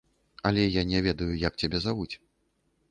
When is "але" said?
0.49-0.63